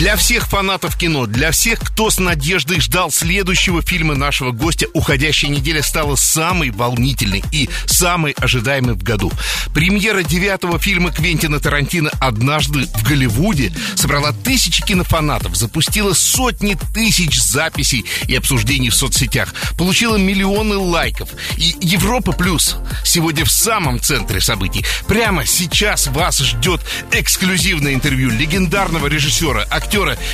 [0.00, 5.50] Для всех фанатов кино, для всех, кто с надеждой ждал следующего фильма нашего гостя, уходящая
[5.50, 9.30] неделя стала самой волнительной и самой ожидаемой в году.
[9.74, 18.06] Премьера девятого фильма Квентина Тарантино «Однажды в Голливуде» собрала тысячи кинофанатов, запустила сотни тысяч записей
[18.26, 21.28] и обсуждений в соцсетях, получила миллионы лайков.
[21.58, 24.82] И Европа Плюс сегодня в самом центре событий.
[25.06, 26.80] Прямо сейчас вас ждет
[27.12, 29.89] эксклюзивное интервью легендарного режиссера, актера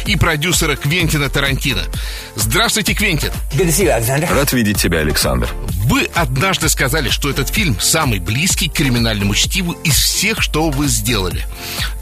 [0.07, 1.83] и продюсера Квентина Тарантино.
[2.35, 3.33] Здравствуйте, Квентин.
[3.53, 4.29] You.
[4.31, 5.49] Рад видеть тебя, Александр.
[5.87, 10.89] Вы однажды сказали, что этот фильм самый близкий к криминальному чтиву из всех, что вы
[10.89, 11.47] сделали.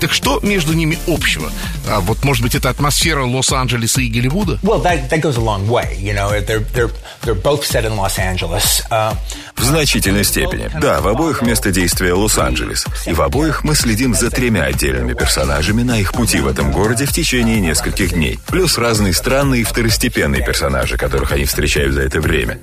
[0.01, 1.51] Так что между ними общего?
[1.89, 4.59] А вот, может быть, это атмосфера Лос-Анджелеса и Голливуда?
[4.63, 5.97] Well, that, that goes a long way.
[5.99, 6.91] You know, they're, they're,
[7.23, 8.83] they're both set in Los Angeles.
[8.91, 9.15] Uh,
[9.57, 10.71] В значительной степени.
[10.81, 12.87] Да, в обоих место действия Лос-Анджелес.
[13.07, 17.07] И в обоих мы следим за тремя отдельными персонажами на их пути в этом городе
[17.07, 18.38] в течение нескольких дней.
[18.46, 22.59] Плюс разные странные и второстепенные персонажи, которых они встречают за это время.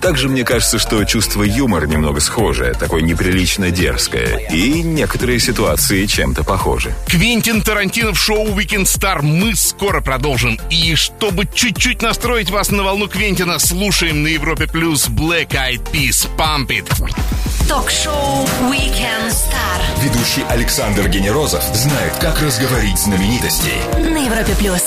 [0.00, 4.48] Также мне кажется, что чувство юмора немного схожее, такое неприлично дерзкое.
[4.50, 6.92] И некоторые ситуации чем-то похожи.
[7.06, 9.22] Квентин Тарантино в шоу Weekend Star.
[9.22, 10.58] Мы скоро продолжим.
[10.70, 16.28] И чтобы чуть-чуть настроить вас на волну Квентина, слушаем на Европе Плюс Black Eyed Peas
[16.36, 16.88] Pump It.
[17.68, 23.80] Ток-шоу Weekend Star Ведущий Александр Генерозов знает, как разговорить знаменитостей.
[23.98, 24.82] на Европе плюс.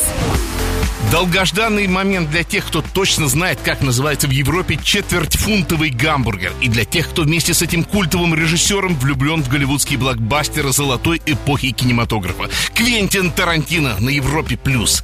[1.13, 6.51] Долгожданный момент для тех, кто точно знает, как называется в Европе четвертьфунтовый гамбургер.
[6.59, 11.69] И для тех, кто вместе с этим культовым режиссером влюблен в голливудские блокбастеры золотой эпохи
[11.69, 12.49] кинематографа.
[12.73, 14.57] Квентин Тарантино на Европе+.
[14.57, 15.03] плюс.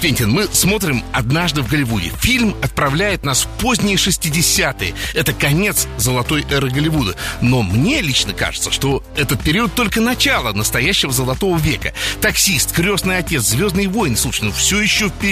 [0.00, 2.12] Квентин, мы смотрим «Однажды в Голливуде».
[2.20, 4.94] Фильм отправляет нас в поздние 60-е.
[5.14, 7.16] Это конец золотой эры Голливуда.
[7.40, 11.94] Но мне лично кажется, что этот период только начало настоящего золотого века.
[12.20, 15.31] Таксист, крестный отец, звездные войны, слушай, ну все еще впереди.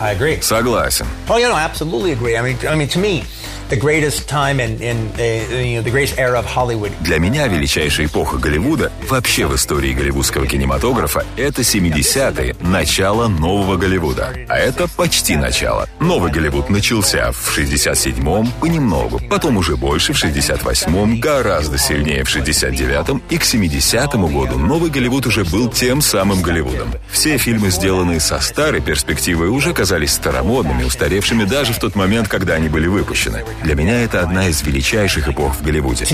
[0.00, 0.40] I agree.
[0.40, 1.06] Согласен.
[1.28, 2.36] Oh, yeah, no, I absolutely agree.
[2.36, 3.24] I mean, I mean, to me,
[3.68, 6.92] the greatest time in, in you know, the greatest era of Hollywood.
[7.00, 14.34] Для меня величайшая эпоха Голливуда, вообще в истории голливудского кинематографа, это 70-е, начало нового Голливуда.
[14.48, 15.88] А это почти начало.
[16.00, 23.22] Новый Голливуд начался в 67-м понемногу, потом уже больше в 68-м, гораздо сильнее в 69-м,
[23.30, 26.92] и к 70-му году новый Голливуд уже был тем самым Голливудом.
[27.16, 32.56] Все фильмы, сделанные со старой перспективой, уже казались старомодными, устаревшими даже в тот момент, когда
[32.56, 33.42] они были выпущены.
[33.62, 36.04] Для меня это одна из величайших эпох в Голливуде.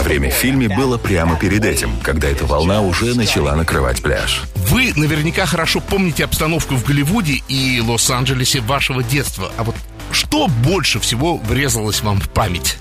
[0.00, 4.42] А время в фильме было прямо перед этим, когда эта волна уже начала накрывать пляж.
[4.68, 9.50] Вы наверняка хорошо помните обстановку в Голливуде и Лос-Анджелесе вашего детства.
[9.56, 9.76] А вот
[10.14, 12.78] что больше всего врезалось вам в память?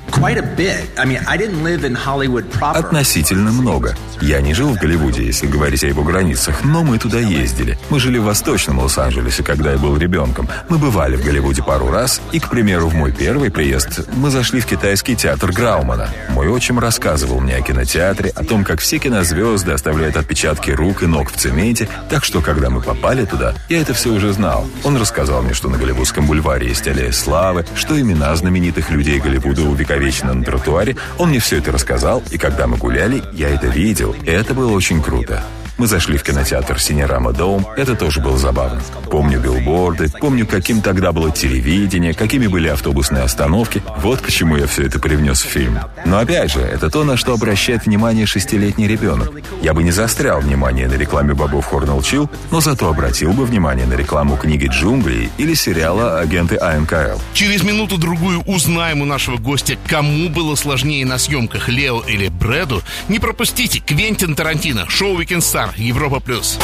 [2.78, 3.96] Относительно много.
[4.22, 7.78] Я не жил в Голливуде, если говорить о его границах, но мы туда ездили.
[7.90, 10.48] Мы жили в Восточном Лос-Анджелесе, когда я был ребенком.
[10.70, 14.62] Мы бывали в Голливуде пару раз, и, к примеру, в мой первый приезд мы зашли
[14.62, 16.10] в китайский театр Граумана.
[16.30, 21.08] Мой отчим рассказывал мне о кинотеатре, о том, как все кинозвезды оставляют отпечатки рук и
[21.08, 24.68] ног в цементе, так что, когда мы попали туда, я это все уже знал.
[24.84, 29.64] Он рассказал мне, что на Голливудском бульваре есть аллея славы, что имена знаменитых людей Голливуда
[29.64, 30.98] увековечены на тротуаре.
[31.18, 35.02] Он мне все это рассказал, и когда мы гуляли, я это видел, это было очень
[35.02, 35.42] круто.
[35.84, 37.68] Мы зашли в кинотеатр «Синерама Доум».
[37.76, 38.82] Это тоже было забавно.
[39.12, 43.84] Помню билборды, помню, каким тогда было телевидение, какими были автобусные остановки.
[43.98, 45.78] Вот почему я все это привнес в фильм.
[46.06, 49.34] Но опять же, это то, на что обращает внимание шестилетний ребенок.
[49.62, 53.86] Я бы не застрял внимание на рекламе бобов Хорнелл Чилл, но зато обратил бы внимание
[53.86, 57.20] на рекламу книги «Джунгли» или сериала «Агенты АНКЛ».
[57.34, 62.82] Через минуту-другую узнаем у нашего гостя, кому было сложнее на съемках, Лео или Брэду.
[63.10, 66.58] Не пропустите Квентин Тарантино, шоу Weekend Star, Европа Плюс.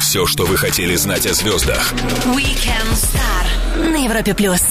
[0.00, 1.92] Все, что вы хотели знать о звездах.
[2.34, 4.62] Weekend Star на Европе плюс.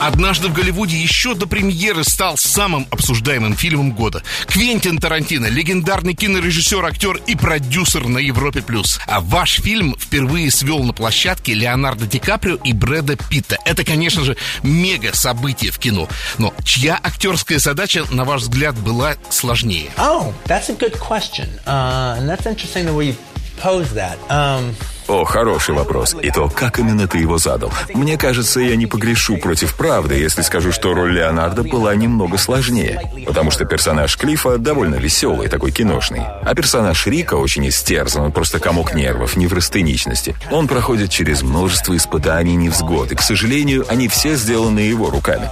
[0.00, 4.22] Однажды в Голливуде еще до премьеры стал самым обсуждаемым фильмом года.
[4.46, 8.62] Квентин Тарантино, легендарный кинорежиссер, актер и продюсер на Европе+.
[8.62, 9.00] плюс.
[9.06, 13.58] А ваш фильм впервые свел на площадке Леонардо Ди Каприо и Брэда Питта.
[13.64, 16.08] Это, конечно же, мега событие в кино.
[16.38, 19.90] Но чья актерская задача, на ваш взгляд, была сложнее?
[19.96, 21.48] Oh, that's a good question.
[21.66, 23.16] Uh, and that's interesting the way you
[23.60, 24.18] pose that.
[24.30, 24.74] Um,
[25.08, 26.14] О, хороший вопрос.
[26.20, 27.72] И то, как именно ты его задал.
[27.94, 33.00] Мне кажется, я не погрешу против правды, если скажу, что роль Леонардо была немного сложнее.
[33.26, 36.20] Потому что персонаж Клифа довольно веселый, такой киношный.
[36.42, 40.36] А персонаж Рика очень истерзан, он просто комок нервов, неврастеничности.
[40.50, 45.48] Он проходит через множество испытаний, невзгод, и, к сожалению, они все сделаны его руками.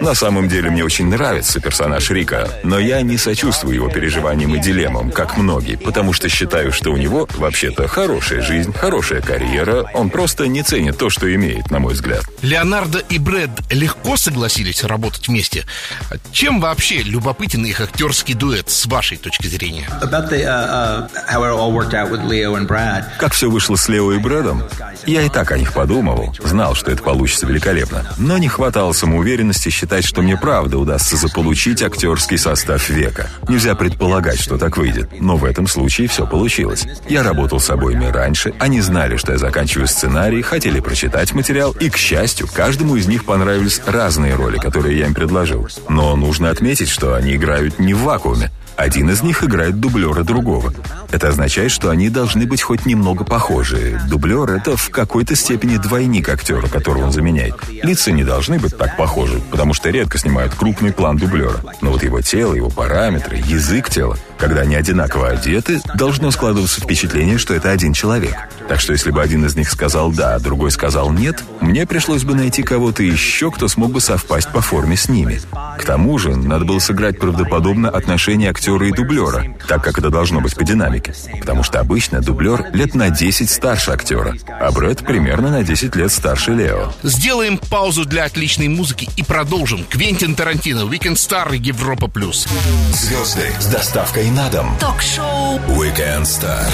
[0.00, 4.60] На самом деле мне очень нравится персонаж Рика, но я не сочувствую его переживаниям и
[4.60, 10.10] дилеммам, как многие, потому что считаю, что у него вообще-то хорошая жизнь, хорошая карьера, он
[10.10, 12.22] просто не ценит то, что имеет, на мой взгляд.
[12.42, 15.64] Леонардо и Брэд легко согласились работать вместе.
[16.32, 19.88] Чем вообще любопытен их актерский дуэт с вашей точки зрения?
[20.02, 20.44] About the,
[21.28, 23.04] how it all worked out with Leo and Brad.
[23.18, 24.62] Как все вышло с Лео и Брэдом?
[25.06, 28.06] Я и так о них подумывал, знал, что это получится великолепно.
[28.18, 33.30] Но не хватало самоуверенности считать, что мне правда удастся заполучить актерский состав века.
[33.48, 36.86] Нельзя предполагать, что так выйдет, но в этом случае все получилось.
[37.08, 41.90] Я работал с обоими раньше, они знали, что я заканчиваю сценарий, хотели прочитать материал, и,
[41.90, 45.68] к счастью, каждому из них понравились разные роли, которые я им предложил.
[45.88, 48.50] Но нужно отметить, что они играют не в вакууме.
[48.76, 50.72] Один из них играет дублера другого.
[51.10, 54.00] Это означает, что они должны быть хоть немного похожи.
[54.08, 57.54] Дублер— это в какой-то степени двойник актера, которого он заменяет.
[57.68, 61.60] Лица не должны быть так похожи, потому что редко снимают крупный план дублера.
[61.80, 67.36] Но вот его тело, его параметры, язык тела, когда они одинаково одеты, должно складываться впечатление,
[67.36, 68.34] что это один человек.
[68.68, 72.24] Так что если бы один из них сказал «да», а другой сказал «нет», мне пришлось
[72.24, 75.40] бы найти кого-то еще, кто смог бы совпасть по форме с ними.
[75.78, 80.40] К тому же, надо было сыграть правдоподобно отношения актера и дублера, так как это должно
[80.40, 81.14] быть по динамике.
[81.38, 86.10] Потому что обычно дублер лет на 10 старше актера, а Брэд примерно на 10 лет
[86.10, 86.92] старше Лео.
[87.02, 89.84] Сделаем паузу для отличной музыки и продолжим.
[89.84, 92.46] Квентин Тарантино, Weekend Star, Европа Плюс.
[92.94, 94.76] Звезды с доставкой на дом.
[94.78, 96.70] Ток-шоу Weekend Star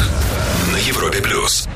[0.72, 1.68] на Европе плюс.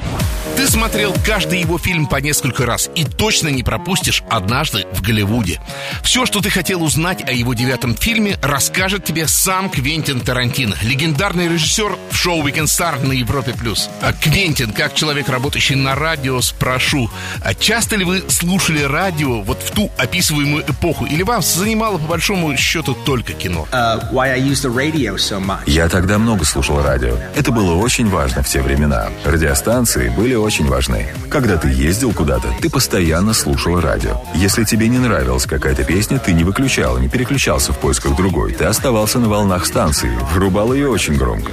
[0.56, 5.60] Ты смотрел каждый его фильм по несколько раз и точно не пропустишь «Однажды в Голливуде».
[6.02, 11.48] Все, что ты хотел узнать о его девятом фильме, расскажет тебе сам Квентин Тарантино, легендарный
[11.48, 13.52] режиссер в шоу «Weekend Star» на Европе+.
[13.52, 13.88] плюс.
[14.00, 17.10] А Квентин, как человек, работающий на радио, спрошу,
[17.42, 22.06] а часто ли вы слушали радио вот в ту описываемую эпоху, или вас занимало по
[22.06, 23.66] большому счету только кино?
[23.72, 25.62] Uh, why I use the radio so much.
[25.66, 27.16] Я тогда много слушал радио.
[27.34, 29.08] Это было очень важно в те времена.
[29.24, 31.08] Радиостанции были очень важны.
[31.30, 34.19] Когда ты ездил куда-то, ты постоянно слушал радио.
[34.34, 38.52] Если тебе не нравилась какая-то песня, ты не выключал, не переключался в поисках другой.
[38.52, 41.50] Ты оставался на волнах станции, врубал ее очень громко.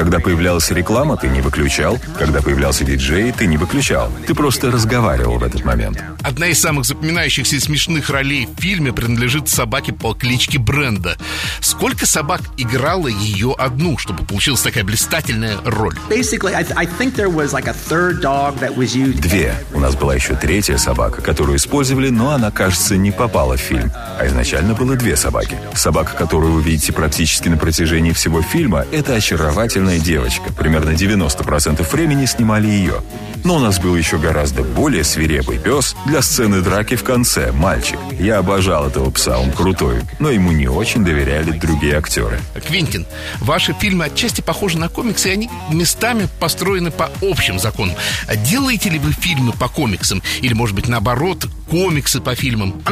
[0.00, 1.98] Когда появлялась реклама, ты не выключал.
[2.18, 4.10] Когда появлялся диджей, ты не выключал.
[4.26, 6.02] Ты просто разговаривал в этот момент.
[6.22, 11.18] Одна из самых запоминающихся и смешных ролей в фильме принадлежит собаке по кличке Бренда.
[11.60, 15.94] Сколько собак играла ее одну, чтобы получилась такая блистательная роль?
[19.12, 19.54] Две.
[19.74, 23.92] У нас была еще третья собака, которую использовали, но она, кажется, не попала в фильм.
[24.18, 25.58] А изначально было две собаки.
[25.74, 30.52] Собака, которую вы видите практически на протяжении всего фильма, это очаровательная девочка.
[30.52, 33.02] Примерно 90% времени снимали ее.
[33.44, 37.98] Но у нас был еще гораздо более свирепый пес для сцены драки в конце, мальчик.
[38.18, 42.38] Я обожал этого пса, он крутой, но ему не очень доверяли другие актеры.
[42.66, 43.06] Квинтин,
[43.40, 47.96] ваши фильмы отчасти похожи на комиксы, и они местами построены по общим законам.
[48.44, 50.22] Делаете ли вы фильмы по комиксам?
[50.42, 52.82] Или, может быть, наоборот, комиксы по фильмам?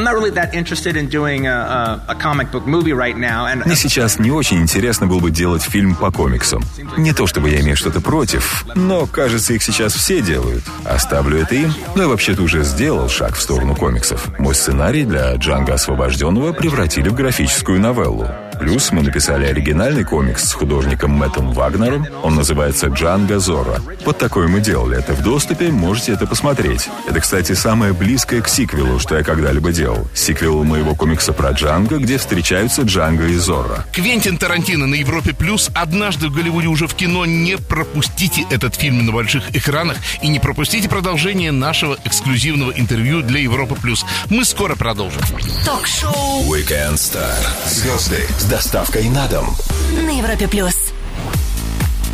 [3.65, 6.63] Мне сейчас не очень интересно было бы делать фильм по комиксам.
[6.97, 10.63] Не то чтобы я имею что-то против, но, кажется, их сейчас все делают.
[10.85, 14.27] Оставлю это им, но я вообще-то уже сделал шаг в сторону комиксов.
[14.39, 18.27] Мой сценарий для Джанга Освобожденного превратили в графическую новеллу.
[18.59, 22.05] Плюс мы написали оригинальный комикс с художником Мэттом Вагнером.
[22.23, 23.79] Он называется «Джанго Зора».
[24.05, 24.97] Вот такой мы делали.
[24.97, 26.89] Это в доступе, можете это посмотреть.
[27.07, 28.68] Это, кстати, самое близкое к сиквелу,
[28.99, 30.07] что я когда-либо делал.
[30.13, 33.85] Сиквел моего комикса про Джанго, где встречаются Джанго и Зора.
[33.93, 35.69] Квентин Тарантино на Европе Плюс.
[35.73, 37.25] Однажды в Голливуде уже в кино.
[37.25, 43.39] Не пропустите этот фильм на больших экранах и не пропустите продолжение нашего эксклюзивного интервью для
[43.39, 44.05] Европы Плюс.
[44.29, 45.21] Мы скоро продолжим.
[45.65, 47.35] Ток-шоу Weekend Star.
[47.67, 49.55] Звезды с доставкой на дом.
[49.93, 50.78] на Европе плюс.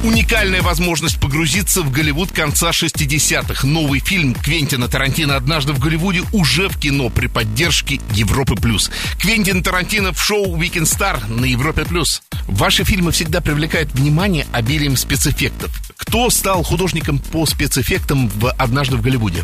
[0.05, 3.65] Уникальная возможность погрузиться в Голливуд конца 60-х.
[3.65, 8.55] Новый фильм Квентина Тарантино «Однажды в Голливуде» уже в кино при поддержке Европы+.
[8.55, 8.91] плюс.
[9.19, 11.85] Квентин Тарантино в шоу «Weekend Star» на Европе+.
[11.85, 12.21] плюс.
[12.45, 15.71] Ваши фильмы всегда привлекают внимание обилием спецэффектов.
[15.97, 19.43] Кто стал художником по спецэффектам в «Однажды в Голливуде»?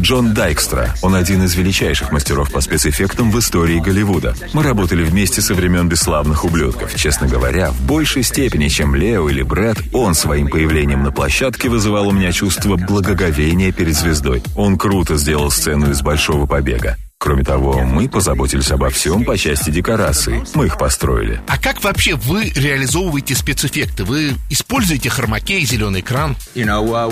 [0.00, 0.92] Джон Дайкстра.
[1.00, 4.34] Он один из величайших мастеров по спецэффектам в истории Голливуда.
[4.52, 6.92] Мы работали вместе со времен «Бесславных ублюдков».
[6.96, 11.68] Честно говоря, в большей степени сильнее, чем Лео или Брэд, он своим появлением на площадке
[11.68, 14.42] вызывал у меня чувство благоговения перед звездой.
[14.56, 16.96] Он круто сделал сцену из «Большого побега».
[17.24, 20.42] Кроме того, мы позаботились обо всем по части декораций.
[20.52, 21.40] Мы их построили.
[21.48, 24.04] А как вообще вы реализовываете спецэффекты?
[24.04, 26.36] Вы используете хромакей, зеленый экран?
[26.54, 27.08] Uh,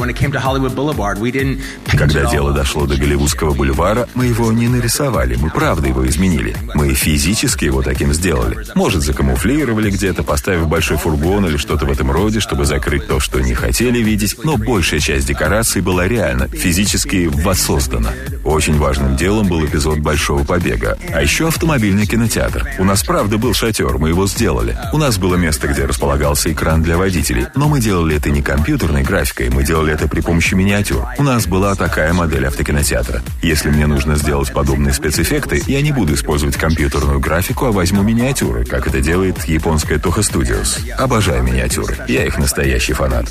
[1.96, 6.54] Когда дело дошло до Голливудского бульвара, мы его не нарисовали, мы правда его изменили.
[6.74, 8.58] Мы физически его таким сделали.
[8.74, 13.40] Может, закамуфлировали где-то, поставив большой фургон или что-то в этом роде, чтобы закрыть то, что
[13.40, 18.12] не хотели видеть, но большая часть декораций была реально, физически воссоздана.
[18.44, 20.98] Очень важным делом был эпизод Большого побега.
[21.12, 22.68] А еще автомобильный кинотеатр.
[22.78, 24.76] У нас правда был шатер, мы его сделали.
[24.92, 27.46] У нас было место, где располагался экран для водителей.
[27.54, 31.06] Но мы делали это не компьютерной графикой, мы делали это при помощи миниатюр.
[31.18, 33.22] У нас была такая модель автокинотеатра.
[33.42, 38.64] Если мне нужно сделать подобные спецэффекты, я не буду использовать компьютерную графику, а возьму миниатюры,
[38.64, 40.90] как это делает японская Toho Studios.
[40.98, 41.96] Обожаю миниатюры.
[42.08, 43.26] Я их настоящий фанат.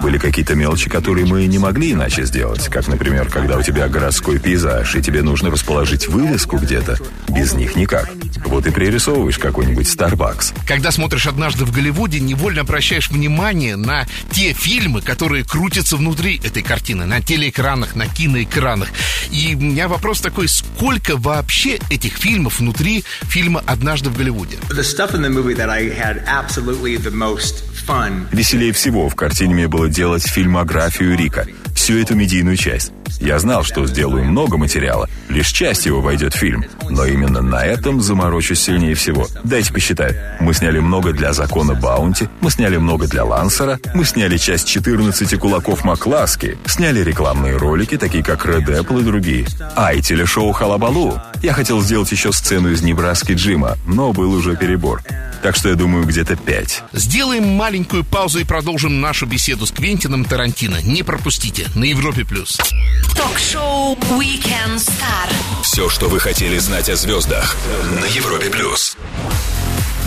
[0.00, 2.68] Были какие-то мелочи, которые мы не могли иначе сделать.
[2.68, 6.98] Как, например, когда у тебя городской пейзаж, и тебе нужно расположить вывеску где-то.
[7.28, 8.10] Без них никак.
[8.44, 10.54] Вот и пририсовываешь какой-нибудь Starbucks.
[10.66, 16.62] Когда смотришь однажды в Голливуде, невольно обращаешь внимание на те фильмы, которые крутятся внутри этой
[16.62, 18.88] картины, на телеэкранах, на киноэкранах.
[19.30, 24.58] И у меня вопрос такой, сколько вообще этих фильмов внутри фильма «Однажды в Голливуде»?
[28.32, 31.46] Веселее всего в картине мне было делать фильмографию Рика.
[31.74, 32.92] Всю эту медийную часть.
[33.20, 35.08] Я знал, что сделаю много материала.
[35.28, 36.64] Лишь часть его войдет в фильм.
[36.90, 39.26] Но именно на этом заморочусь сильнее всего.
[39.44, 40.16] Дайте посчитать.
[40.40, 45.38] Мы сняли много для закона Баунти, мы сняли много для Лансера, мы сняли часть 14
[45.38, 49.46] кулаков Макласки, сняли рекламные ролики, такие как Red Apple и другие.
[49.76, 51.20] А, и телешоу Халабалу.
[51.42, 55.02] Я хотел сделать еще сцену из Небраски Джима, но был уже перебор.
[55.42, 56.82] Так что я думаю, где-то пять.
[56.92, 60.80] Сделаем маленькую паузу и продолжим нашу беседу с Квентином Тарантино.
[60.82, 62.24] Не пропустите на Европе+.
[62.24, 62.60] плюс.
[63.16, 65.28] Ток-шоу Weekend Star.
[65.62, 67.56] Все, что вы хотели знать о звездах
[68.00, 68.96] на Европе плюс.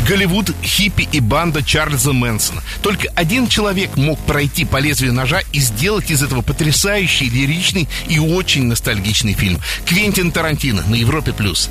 [0.08, 2.64] Голливуд, хиппи и банда Чарльза Мэнсона.
[2.82, 8.20] Только один человек мог пройти по лезвию ножа и сделать из этого потрясающий, лиричный и
[8.20, 9.60] очень ностальгичный фильм.
[9.86, 11.34] Квентин Тарантино на Европе+.
[11.34, 11.70] плюс.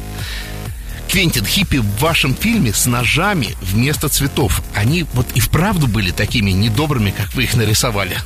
[1.08, 4.62] Квентин, хиппи в вашем фильме с ножами вместо цветов.
[4.74, 8.18] Они вот и вправду были такими недобрыми, как вы их нарисовали.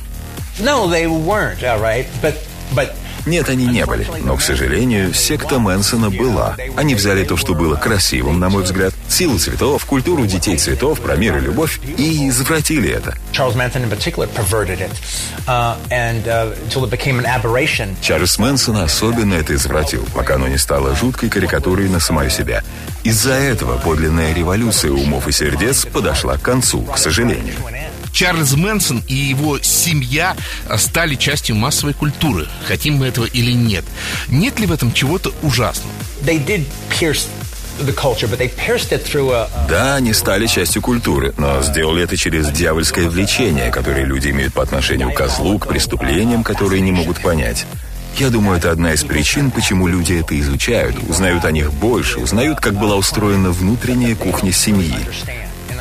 [0.59, 2.05] No, they weren't, all right.
[2.21, 2.48] But, but
[3.25, 4.07] Нет, они не были.
[4.23, 6.55] Но, к сожалению, секта Мэнсона была.
[6.75, 11.15] Они взяли то, что было красивым, на мой взгляд, силу цветов, культуру детей цветов, про
[11.15, 13.17] мир и любовь, и извратили это.
[15.47, 16.55] Uh, uh.
[18.01, 22.63] Чарльз Мэнсон особенно это извратил, пока оно не стало жуткой карикатурой на самое себя.
[23.03, 27.55] Из-за этого подлинная революция умов и сердец подошла к концу, к сожалению.
[28.11, 30.35] Чарльз Мэнсон и его семья
[30.77, 33.85] стали частью массовой культуры, хотим мы этого или нет.
[34.27, 35.93] Нет ли в этом чего-то ужасного?
[39.69, 44.61] Да, они стали частью культуры, но сделали это через дьявольское влечение, которое люди имеют по
[44.61, 47.65] отношению к злу, к преступлениям, которые не могут понять.
[48.17, 52.59] Я думаю, это одна из причин, почему люди это изучают, узнают о них больше, узнают,
[52.59, 54.93] как была устроена внутренняя кухня семьи.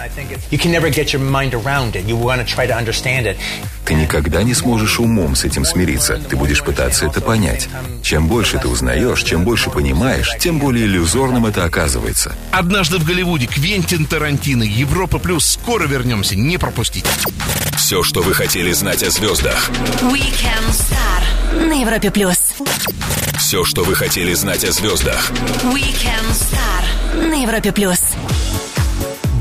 [0.09, 2.05] And I think it's, you can never get your mind around it.
[2.07, 3.37] You want to try to understand it.
[3.85, 6.21] Ты никогда не сможешь умом с этим смириться.
[6.29, 7.69] Ты будешь пытаться это понять.
[8.03, 12.35] Чем больше ты узнаешь, чем больше понимаешь, тем более иллюзорным это оказывается.
[12.53, 15.45] Однажды в Голливуде Квентин Тарантино, Европа плюс.
[15.45, 17.09] Скоро вернемся, не пропустите.
[17.77, 19.71] Все, что вы хотели знать о звездах.
[20.03, 22.37] Weekend Star на Европе плюс.
[23.39, 25.31] Все, что вы хотели знать о звездах.
[25.65, 27.98] Weekend Star на Европе плюс.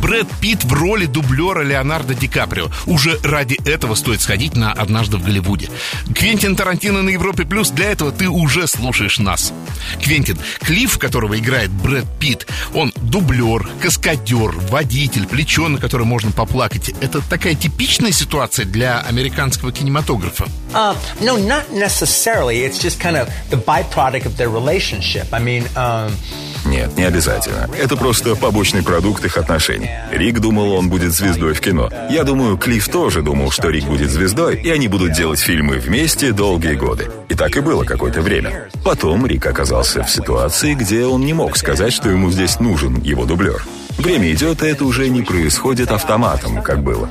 [0.01, 2.70] Брэд Питт в роли дублера Леонардо Ди Каприо.
[2.86, 5.70] Уже ради этого стоит сходить на «Однажды в Голливуде».
[6.16, 7.70] Квентин Тарантино на Европе Плюс.
[7.72, 9.54] Для этого ты уже слушаешь нас.
[10.01, 16.89] Квентин, Клифф, которого играет Брэд Питт, он дублер, каскадер, водитель, плечо, на которое можно поплакать.
[17.01, 20.48] Это такая типичная ситуация для американского кинематографа.
[20.74, 22.63] Uh, no, not necessarily.
[22.63, 25.34] It's just kind of the byproduct of their relationship.
[25.34, 26.12] I mean, um,
[26.68, 27.70] Нет, не обязательно.
[27.78, 29.90] Это просто побочный продукт их отношений.
[30.12, 31.90] Рик думал, он будет звездой в кино.
[32.10, 36.34] Я думаю, Клифф тоже думал, что Рик будет звездой, и они будут делать фильмы вместе
[36.34, 37.10] долгие годы.
[37.30, 38.70] И так и было какое-то время.
[38.84, 43.26] Потом Рик оказался в ситуации, где он не мог сказать, что ему здесь нужен его
[43.26, 43.64] дублер.
[43.98, 47.10] Время идет, и это уже не происходит автоматом, как было.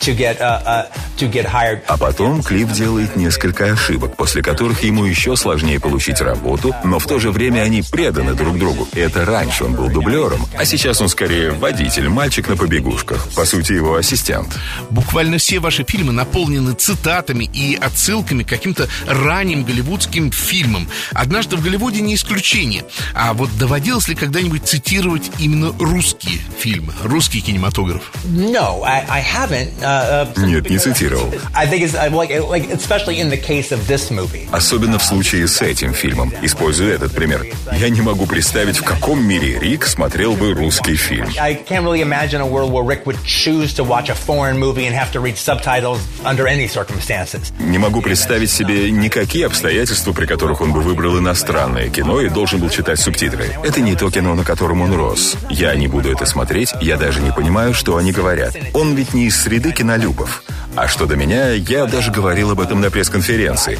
[0.00, 0.86] Uh,
[1.20, 1.80] uh.
[1.86, 7.06] А потом Клифф делает несколько ошибок, после которых ему еще сложнее получить работу, но в
[7.06, 8.88] то же время они преданы друг другу.
[8.94, 13.28] Это раньше он был дублером, а сейчас он скорее водитель, мальчик на побегушках.
[13.34, 14.58] По сути, его ассистент.
[14.88, 20.88] Буквально все ваши фильмы наполнены цитатами и отсылками к каким-то ранним голливудским фильмам.
[21.12, 22.84] «Однажды в Голливуде» не исключение.
[23.14, 23.50] А вот
[23.90, 28.12] доводилось ли когда-нибудь цитировать именно русские фильмы, русский кинематограф?
[28.24, 29.72] No, I, I haven't.
[29.80, 31.32] Uh, uh, Нет, не цитировал.
[31.54, 34.48] I think it's uh, like, like especially in the case of this movie.
[34.52, 36.32] Особенно в случае с этим фильмом.
[36.40, 37.44] Используя этот пример.
[37.72, 41.28] Я не могу представить, в каком мире Рик смотрел бы русский фильм.
[41.40, 44.86] I can't really imagine a world where Rick would choose to watch a foreign movie
[44.86, 47.52] and have to read subtitles under any circumstances.
[47.58, 52.60] Не могу представить себе никакие обстоятельства, при которых он бы выбрал иностранное кино и должен
[52.60, 53.56] был читать субтитры.
[53.64, 55.36] Это не то кино, на котором он рос.
[55.48, 58.56] Я не буду это смотреть, я даже не понимаю, что они говорят.
[58.74, 60.42] Он ведь не из среды кинолюбов.
[60.76, 63.78] А что до меня, я даже говорил об этом на пресс-конференции.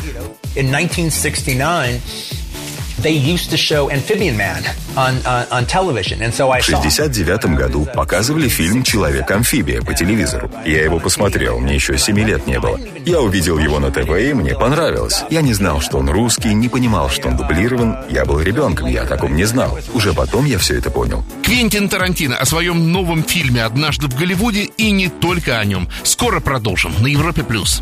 [3.01, 4.63] In 1969, they used to show Amphibian Man
[4.97, 5.15] on
[5.51, 6.83] on television, and so I В saw.
[6.83, 10.51] 69 году показывали фильм «Человек-амфибия» по телевизору.
[10.67, 12.79] Я его посмотрел, мне еще 7 лет не было.
[13.07, 15.25] Я увидел его на ТВ, и мне понравилось.
[15.31, 17.97] Я не знал, что он русский, не понимал, что он дублирован.
[18.11, 19.79] Я был ребенком, я о таком не знал.
[19.95, 21.25] Уже потом я все это понял.
[21.43, 25.89] Квентин Тарантино о своем новом фильме «Однажды в Голливуде» и не только о нем.
[26.03, 27.43] Скоро продолжим на Европе+.
[27.43, 27.81] плюс.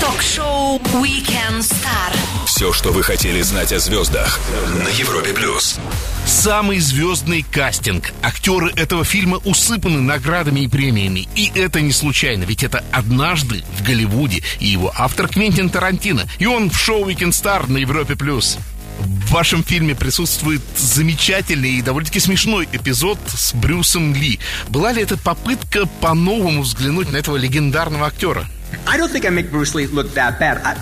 [0.00, 2.12] Ток-шоу Weekend Star.
[2.48, 4.40] Все, что вы хотели знать о звездах
[4.82, 5.78] на Европе плюс.
[6.24, 8.14] Самый звездный кастинг.
[8.22, 11.28] Актеры этого фильма усыпаны наградами и премиями.
[11.36, 16.26] И это не случайно, ведь это «Однажды в Голливуде» и его автор Квентин Тарантино.
[16.38, 18.16] И он в шоу «Weekend Star» на Европе+.
[18.16, 18.56] плюс.
[18.98, 24.40] В вашем фильме присутствует замечательный и довольно-таки смешной эпизод с Брюсом Ли.
[24.70, 28.48] Была ли это попытка по-новому взглянуть на этого легендарного актера?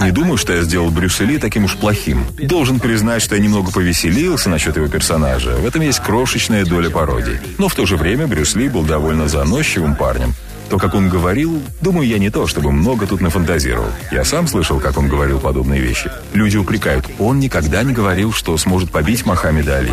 [0.00, 2.24] Не думаю, что я сделал Брюса Ли таким уж плохим.
[2.38, 5.56] Должен признать, что я немного повеселился насчет его персонажа.
[5.56, 7.40] В этом есть крошечная доля пародии.
[7.58, 10.34] Но в то же время Брюс Ли был довольно заносчивым парнем.
[10.68, 13.90] То, как он говорил, думаю, я не то, чтобы много тут нафантазировал.
[14.10, 16.10] Я сам слышал, как он говорил подобные вещи.
[16.32, 19.92] Люди упрекают, он никогда не говорил, что сможет побить Мохаммеда Али.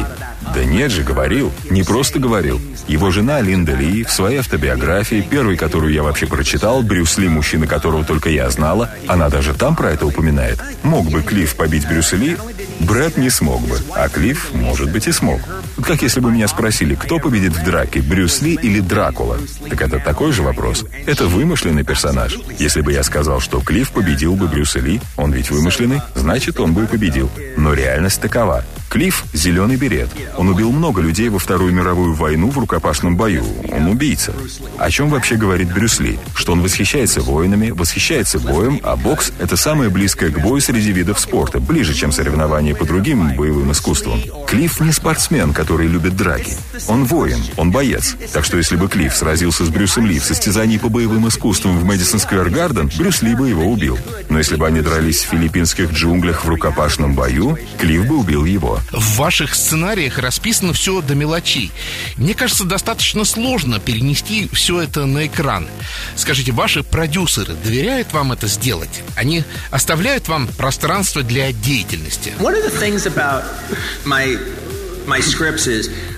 [0.53, 1.51] Да нет же, говорил.
[1.69, 2.61] Не просто говорил.
[2.87, 7.65] Его жена Линда Ли в своей автобиографии, первой, которую я вообще прочитал, Брюс Ли, мужчина,
[7.65, 10.59] которого только я знала, она даже там про это упоминает.
[10.83, 12.37] Мог бы Клифф побить Брюса Ли?
[12.81, 15.39] Брэд не смог бы, а Клифф, может быть, и смог.
[15.81, 19.37] Как если бы меня спросили, кто победит в драке, Брюс Ли или Дракула?
[19.69, 20.85] Так это такой же вопрос.
[21.05, 22.37] Это вымышленный персонаж.
[22.59, 26.73] Если бы я сказал, что Клифф победил бы Брюса Ли, он ведь вымышленный, значит, он
[26.73, 27.29] бы и победил.
[27.57, 28.63] Но реальность такова.
[28.93, 30.09] Клифф– зеленый берет.
[30.37, 33.43] Он убил много людей во Вторую мировую войну в рукопашном бою.
[33.71, 34.35] Он убийца.
[34.77, 36.19] О чем вообще говорит Брюс Ли?
[36.35, 41.19] Что он восхищается воинами, восхищается боем, а бокс– это самое близкое к бою среди видов
[41.19, 44.21] спорта, ближе, чем соревнования по другим боевым искусствам.
[44.45, 46.53] Клифф не спортсмен, который любит драки.
[46.87, 48.15] Он воин, он боец.
[48.31, 51.83] Так что если бы Клифф сразился с Брюсом Ли в состязании по боевым искусствам в
[51.83, 53.97] Мэдисон Сквер Гарден, Брюс Ли бы его убил.
[54.29, 58.79] Но если бы они дрались в филиппинских джунглях в рукопашном бою, Клифф бы убил его.
[58.91, 61.71] В ваших сценариях расписано все до мелочей.
[62.17, 65.67] Мне кажется, достаточно сложно перенести все это на экран.
[66.15, 69.01] Скажите, ваши продюсеры доверяют вам это сделать?
[69.15, 72.33] Они оставляют вам пространство для деятельности?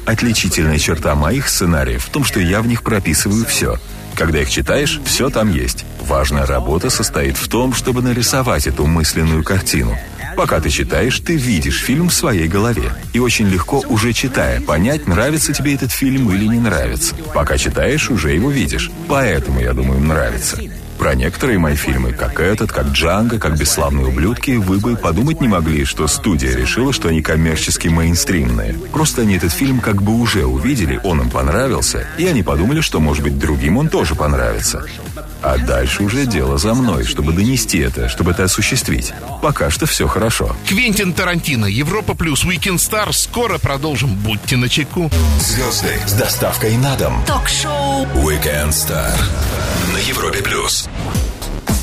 [0.05, 3.79] Отличительная черта моих сценариев в том, что я в них прописываю все.
[4.15, 5.85] Когда их читаешь, все там есть.
[5.99, 9.97] Важная работа состоит в том, чтобы нарисовать эту мысленную картину.
[10.35, 12.91] Пока ты читаешь, ты видишь фильм в своей голове.
[13.13, 17.15] И очень легко, уже читая, понять, нравится тебе этот фильм или не нравится.
[17.33, 18.91] Пока читаешь, уже его видишь.
[19.07, 20.59] Поэтому, я думаю, нравится.
[20.97, 25.47] Про некоторые мои фильмы, как этот, как «Джанго», как «Бесславные ублюдки», вы бы подумать не
[25.47, 28.75] могли, что студия решила, что они коммерчески мейнстримные.
[28.93, 33.01] Просто они этот фильм как бы уже увидели, он им понравился, и они подумали, что,
[33.01, 34.85] может быть, другим он тоже понравится.
[35.41, 39.13] А дальше уже дело за мной, чтобы донести это, чтобы это осуществить.
[39.41, 40.55] Пока что все хорошо.
[40.67, 43.11] Квентин Тарантино, Европа Плюс, Weekend Star.
[43.11, 44.15] Скоро продолжим.
[44.15, 45.11] Будьте начеку.
[45.39, 47.23] Звезды с доставкой на дом.
[47.27, 49.13] Ток-шоу Weekend Star
[49.93, 50.89] на Европе плюс.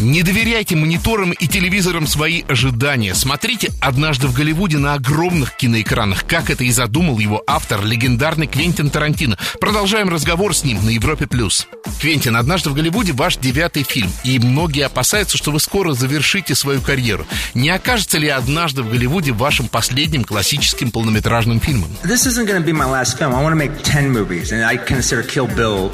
[0.03, 3.15] Не доверяйте мониторам и телевизорам свои ожидания.
[3.15, 8.91] Смотрите «Однажды в Голливуде» на огромных киноэкранах, как это и задумал его автор, легендарный Квентин
[8.91, 9.39] Тарантино.
[9.61, 11.29] Продолжаем разговор с ним на Европе+.
[11.29, 11.69] плюс.
[12.01, 16.81] Квентин, «Однажды в Голливуде» ваш девятый фильм, и многие опасаются, что вы скоро завершите свою
[16.81, 17.25] карьеру.
[17.55, 21.97] Не окажется ли «Однажды в Голливуде» вашим последним классическим полнометражным фильмом?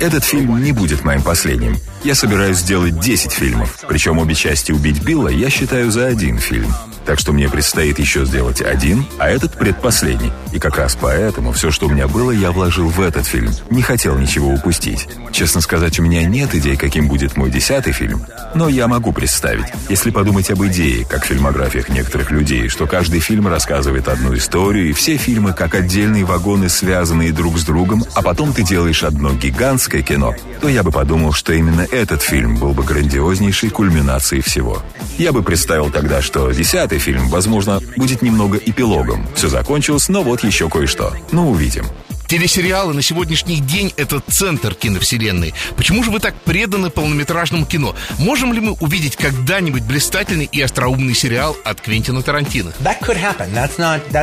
[0.01, 1.77] Этот фильм не будет моим последним.
[2.05, 3.85] Я собираюсь сделать 10 фильмов.
[3.98, 6.72] Причем обе части «Убить Билла» я считаю за один фильм.
[7.09, 10.31] Так что мне предстоит еще сделать один, а этот предпоследний.
[10.53, 13.51] И как раз поэтому все, что у меня было, я вложил в этот фильм.
[13.71, 15.09] Не хотел ничего упустить.
[15.33, 18.27] Честно сказать, у меня нет идей, каким будет мой десятый фильм.
[18.55, 23.21] Но я могу представить, если подумать об идее, как в фильмографиях некоторых людей, что каждый
[23.21, 28.21] фильм рассказывает одну историю, и все фильмы как отдельные вагоны, связанные друг с другом, а
[28.21, 32.73] потом ты делаешь одно гигантское кино, то я бы подумал, что именно этот фильм был
[32.75, 34.83] бы грандиознейшей кульминацией всего.
[35.16, 39.26] Я бы представил тогда, что десятый фильм, возможно, будет немного эпилогом.
[39.34, 41.12] Все закончилось, но вот еще кое-что.
[41.32, 41.84] Ну, увидим.
[42.28, 45.54] Телесериалы на сегодняшний день— это центр киновселенной.
[45.78, 47.96] Почему же вы так преданы полнометражному кино?
[48.18, 52.74] Можем ли мы увидеть когда-нибудь блистательный и остроумный сериал от Квентина Тарантино?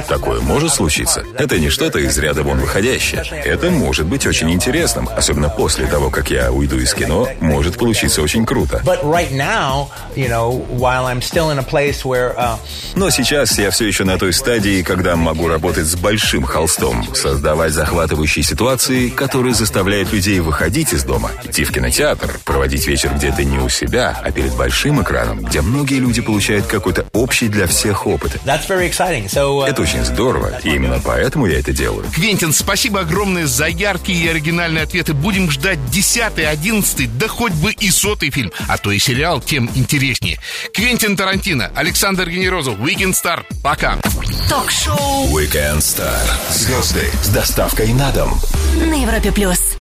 [0.07, 1.23] Такое может случиться.
[1.35, 3.23] Это не что-то из ряда вон выходящее.
[3.43, 8.21] Это может быть очень интересным, особенно после того, как я уйду из кино, может получиться
[8.21, 8.83] очень круто.
[12.37, 12.57] Uh,
[12.95, 17.73] Но сейчас я все еще на той стадии, когда могу работать с большим холстом, создавать
[17.73, 23.45] захват захватывающей ситуации, которые заставляют людей выходить из дома, идти в кинотеатр, проводить вечер где-то
[23.45, 28.05] не у себя, а перед большим экраном, где многие люди получают какой-то общий для всех
[28.05, 28.37] опыт.
[28.43, 32.05] Uh, это очень здорово, и именно поэтому я это делаю.
[32.13, 35.13] Квентин, спасибо огромное за яркие и оригинальные ответы.
[35.13, 39.69] Будем ждать десятый, одиннадцатый, да хоть бы и сотый фильм, а то и сериал тем
[39.73, 40.37] интереснее.
[40.73, 43.43] Квентин Тарантино, Александр Генерозов, Weekend Star.
[43.63, 43.97] Пока.
[44.49, 46.19] Ток-шоу Weekend Star.
[46.51, 47.29] Звезды с
[47.85, 48.39] доставкой на дом.
[48.87, 49.64] на Европе плюс.